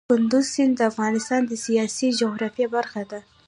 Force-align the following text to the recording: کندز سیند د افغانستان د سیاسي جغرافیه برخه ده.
کندز 0.09 0.45
سیند 0.53 0.73
د 0.77 0.81
افغانستان 0.91 1.41
د 1.47 1.51
سیاسي 1.65 2.07
جغرافیه 2.19 2.67
برخه 2.75 3.03
ده. 3.11 3.19